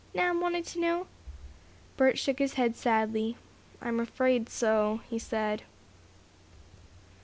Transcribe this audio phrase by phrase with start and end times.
[0.15, 1.05] Nan wanted to know.
[1.95, 3.37] Bert shook his head sadly.
[3.79, 5.61] "I'm afraid so," he said.